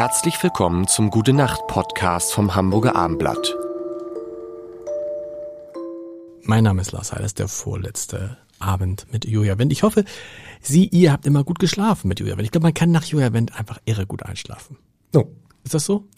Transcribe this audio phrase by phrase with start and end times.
[0.00, 3.54] Herzlich willkommen zum Gute Nacht Podcast vom Hamburger Armblatt.
[6.40, 9.74] Mein Name ist Lars Heider, ist der vorletzte Abend mit Julia Wendt.
[9.74, 10.06] Ich hoffe,
[10.62, 12.46] Sie, ihr habt immer gut geschlafen mit Julia Wendt.
[12.46, 14.78] Ich glaube, man kann nach Julia Wendt einfach irre gut einschlafen.
[15.14, 15.26] Oh.
[15.64, 16.08] Ist das so?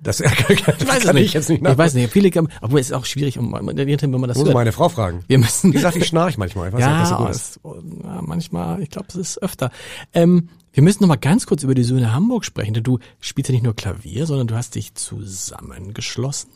[0.00, 1.24] Das, das Ich weiß es kann nicht.
[1.24, 2.12] ich jetzt nicht ich weiß nicht.
[2.12, 2.30] Viele,
[2.62, 4.54] obwohl es ist auch schwierig, um, wenn man das Muss hört.
[4.54, 5.24] meine Frau fragen.
[5.26, 6.68] Wir müssen, Die sagt, ich schnarch manchmal.
[6.68, 7.40] Ich weiß nicht, ob das so ja, gut ist.
[7.40, 9.72] es, ja, manchmal, ich glaube, es ist öfter.
[10.12, 12.74] Ähm, wir müssen noch mal ganz kurz über die Söhne Hamburg sprechen.
[12.74, 16.50] Denn du spielst ja nicht nur Klavier, sondern du hast dich zusammengeschlossen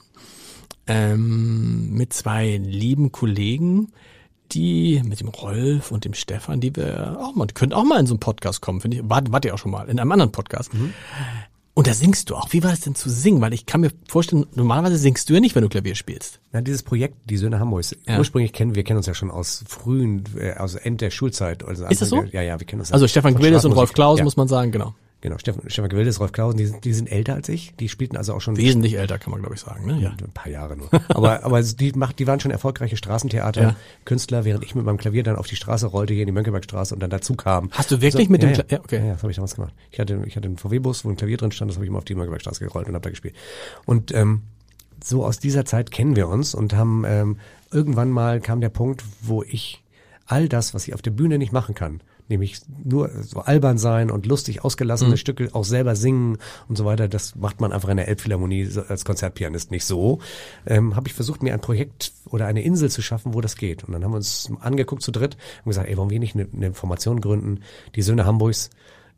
[0.89, 3.93] ähm, mit zwei lieben Kollegen,
[4.53, 8.01] die mit dem Rolf und dem Stefan, die wir auch mal, die können auch mal
[8.01, 9.03] in so einen Podcast kommen, finde ich.
[9.09, 10.75] Wart, wart ihr auch schon mal in einem anderen Podcast.
[10.75, 10.95] Mhm.
[11.79, 12.53] Und da singst du auch.
[12.53, 13.41] Wie war das denn zu singen?
[13.41, 16.41] Weil ich kann mir vorstellen, normalerweise singst du ja nicht, wenn du Klavier spielst.
[16.53, 18.19] Ja, dieses Projekt, die Söhne Hamburgs, Ja.
[18.19, 21.65] ursprünglich kennen wir kennen uns ja schon aus frühen, äh, aus End der Schulzeit.
[21.65, 22.23] Also Ist das so?
[22.23, 22.91] Der, ja, ja, wir kennen uns.
[22.91, 23.93] Also Stefan Gwildes und Rolf.
[23.93, 24.25] Klaus, ja.
[24.25, 24.97] muss man sagen, genau.
[25.21, 27.75] Genau, Stefan, Stefan Gewildes, Rolf Klausen, die, sind- die sind älter als ich.
[27.81, 29.85] Die spielten also auch schon Wesentlich älter, kann man glaube ich sagen.
[29.85, 30.01] Ne?
[30.01, 30.11] Ja.
[30.11, 30.89] ein paar Jahre nur.
[31.09, 33.77] Aber, aber die, macht, die waren schon erfolgreiche Straßentheater, Ja.
[34.45, 37.01] Während ich mit meinem Klavier dann auf die Straße rollte, hier in die Mönckebergstraße und
[37.01, 37.69] dann dazu kam.
[37.73, 38.63] Hast du wirklich mit ja, dem ja.
[38.63, 39.07] Kla- ja, okay.
[39.07, 39.75] Ja, das habe ich damals gemacht.
[39.91, 41.99] Ich hatte, ich hatte einen VW-Bus, wo ein Klavier drin stand, das habe ich immer
[41.99, 43.35] auf die Mönckebergstraße gerollt und habe da gespielt.
[43.87, 44.43] Und ähm,
[45.03, 47.39] so aus dieser Zeit kennen wir uns und haben ähm,
[47.73, 49.83] irgendwann mal kam der Punkt, wo ich
[50.27, 54.11] all das, was ich auf der Bühne nicht machen kann, nämlich nur so albern sein
[54.11, 57.97] und lustig ausgelassene Stücke auch selber singen und so weiter, das macht man einfach in
[57.97, 60.21] der Elbphilharmonie als Konzertpianist nicht so.
[60.67, 63.85] Ähm, habe ich versucht, mir ein Projekt oder eine Insel zu schaffen, wo das geht.
[63.85, 66.47] Und dann haben wir uns angeguckt zu dritt und gesagt, ey, wollen wir nicht eine,
[66.55, 67.61] eine Formation gründen,
[67.95, 68.71] die Söhne Hamburgs,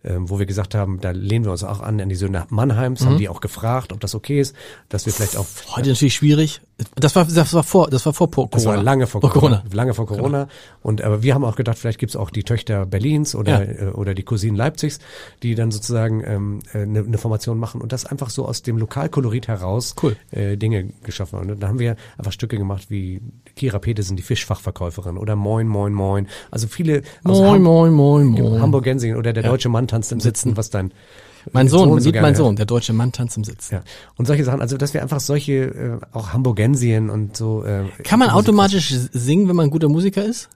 [0.05, 3.05] ähm, wo wir gesagt haben, da lehnen wir uns auch an an die Söhne Mannheims,
[3.05, 4.55] haben die auch gefragt, ob das okay ist,
[4.89, 6.61] dass wir vielleicht auch Heute natürlich schwierig.
[6.97, 8.51] Das war, das war vor, das war vor Corona.
[8.53, 9.57] das war lange vor Vor Corona.
[9.59, 9.75] Corona.
[9.75, 10.49] Lange vor Corona.
[10.83, 13.89] Und aber wir haben auch gedacht, vielleicht gibt's auch die Töchter Berlins oder Ja.
[13.89, 14.99] äh, oder die Cousinen Leipzigs,
[15.43, 18.79] die dann sozusagen ähm, äh, eine, eine Formation machen und das einfach so aus dem
[18.79, 20.17] Lokalkolorit heraus Cool.
[20.31, 21.51] äh, Dinge geschaffen haben.
[21.51, 23.21] Und da haben wir einfach Stücke gemacht wie
[23.57, 26.29] Kira Petersen, die Fischfachverkäuferin oder Moin Moin Moin.
[26.51, 28.63] Also viele aus Moin, Ham- moin, moin, moin.
[28.63, 30.93] Hamburg-Gensingen oder der deutsche Mann tanzt im Sitzen, was dein
[31.53, 32.35] Mein Sohn, so liebt mein.
[32.35, 33.75] Sohn, der deutsche Mann tanzt im Sitzen.
[33.75, 33.83] Ja.
[34.17, 37.65] Und solche Sachen, also dass wir einfach solche, äh, auch Hamburgensien und so.
[37.65, 40.49] Äh, Kann man Musik- automatisch singen, wenn man ein guter Musiker ist?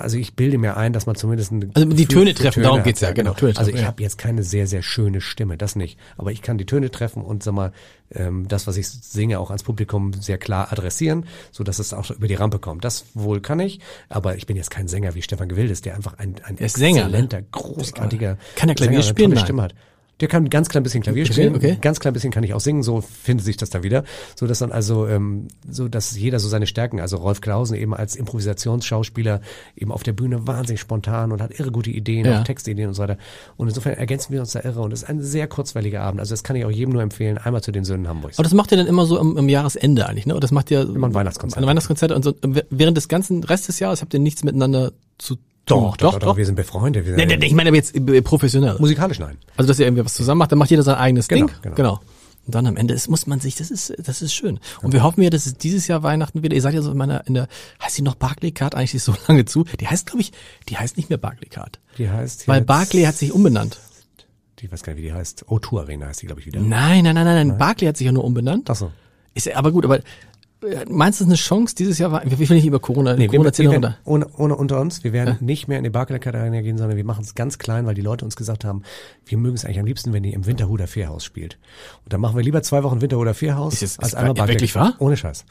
[0.00, 2.82] Also ich bilde mir ein, dass man zumindest eine Also die Töne für treffen, darum
[2.82, 3.14] geht's ja, hat.
[3.14, 3.86] genau, Töne also treffen, ich ja.
[3.86, 5.98] habe jetzt keine sehr, sehr schöne Stimme, das nicht.
[6.16, 7.72] Aber ich kann die Töne treffen und sag mal,
[8.12, 12.10] ähm, das, was ich singe, auch ans Publikum sehr klar adressieren, so dass es auch
[12.10, 12.84] über die Rampe kommt.
[12.84, 16.18] Das wohl kann ich, aber ich bin jetzt kein Sänger wie Stefan Gewildes, der einfach
[16.18, 17.18] ein, ein ist Sänger, ne?
[17.18, 19.36] exzellenter, großartiger Kann er Klavier spielen?
[19.36, 19.74] Stimme hat.
[20.20, 21.76] Der kann ganz klein bisschen Klavier spielen, okay.
[21.80, 24.04] ganz klein bisschen kann ich auch singen, so findet sich das dann wieder,
[24.36, 27.94] so dass dann also ähm, so dass jeder so seine Stärken, also Rolf Klausen eben
[27.94, 29.40] als Improvisationsschauspieler
[29.76, 32.40] eben auf der Bühne wahnsinnig spontan und hat irre gute Ideen, Ja.
[32.40, 33.18] auch Textideen und so weiter.
[33.56, 36.20] Und insofern ergänzen wir uns da irre und es ist ein sehr kurzweiliger Abend.
[36.20, 38.38] Also das kann ich auch jedem nur empfehlen, einmal zu den Söhnen Hamburgs.
[38.38, 40.34] Aber das macht ihr dann immer so am, am Jahresende eigentlich, ne?
[40.34, 41.62] Oder das macht ihr Immer ein Weihnachtskonzert.
[41.62, 42.34] Ein Weihnachtskonzert und so
[42.70, 45.36] während des ganzen Rest des Jahres habt ihr nichts miteinander zu
[45.66, 45.82] tun.
[45.82, 47.06] doch, doch, doch, wir sind befreundet.
[47.06, 48.76] Wir Nee, sind nee, ich meine aber jetzt äh, professionell.
[48.78, 49.36] musikalisch nein.
[49.56, 51.56] Also dass ihr irgendwie was zusammen macht, dann macht jeder sein eigenes Genau, Ding.
[51.62, 51.74] genau.
[51.74, 52.00] genau.
[52.46, 54.60] Und dann am Ende ist, muss man sich, das ist, das ist schön.
[54.82, 56.98] Und wir hoffen ja, dass es dieses Jahr Weihnachten wieder, ihr seid ja so in
[56.98, 57.48] meiner, in der,
[57.82, 59.64] heißt die noch Barclaycard eigentlich so lange zu?
[59.80, 60.32] Die heißt, glaube ich,
[60.68, 61.80] die heißt nicht mehr Barclaycard.
[61.96, 63.78] Die heißt Weil Barclay hat sich umbenannt.
[64.58, 65.46] die weiß gar nicht, wie die heißt.
[65.46, 66.60] O2 Arena heißt die, glaube ich, wieder.
[66.60, 67.58] Nein, nein, nein, nein, nein.
[67.58, 68.68] Barclay hat sich ja nur umbenannt.
[68.68, 68.90] Ach so.
[69.32, 70.00] Ist aber gut, aber
[70.88, 72.24] meinst du, es ist eine Chance dieses Jahr?
[72.26, 75.04] Ich will nicht über Corona, Nee, wir, Corona wir erzählen werden, ohne, ohne unter uns,
[75.04, 77.86] wir werden nicht mehr in die Barclaycard Arena gehen, sondern wir machen es ganz klein,
[77.86, 78.82] weil die Leute uns gesagt haben,
[79.26, 81.58] wir mögen es eigentlich am liebsten, wenn die im Winterhuder Fährhaus spielt.
[82.04, 84.72] Und dann machen wir lieber zwei Wochen Winterhuder Fährhaus Ist es- als ist einmal wirklich
[84.74, 85.00] Barclaycard.
[85.00, 85.06] wahr?
[85.06, 85.44] Ohne Scheiß.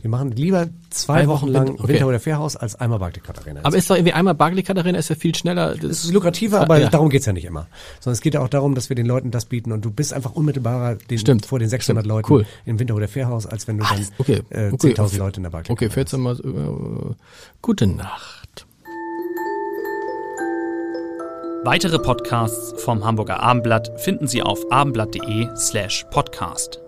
[0.00, 1.92] Wir machen lieber zwei, Wochen, Wochen lang Winter- okay.
[1.94, 3.60] Winterhuder Fährhaus als einmal Barclaycard Arena.
[3.64, 5.74] Aber ist doch irgendwie einmal Barclaycard Arena ist ja viel schneller.
[5.74, 6.88] Das es ist lukrativer, aber Ja.
[6.88, 7.66] darum geht's ja nicht immer.
[7.98, 10.12] Sondern es geht ja auch darum, dass wir den Leuten das bieten und du bist
[10.12, 11.46] einfach unmittelbarer den, Stimmt.
[11.46, 12.08] vor den 600 Stimmt.
[12.14, 12.46] Leuten Cool.
[12.64, 14.42] im Winterhuder Fährhaus, als wenn du dann okay.
[14.50, 14.92] äh, okay.
[14.92, 17.14] 10.000 Leute in der Barclaycard Okay, fährt's mal, äh,
[17.60, 18.66] gute Nacht.
[21.64, 26.80] Weitere Podcasts vom Hamburger Abendblatt finden Sie auf abendblatt.de slash podcast.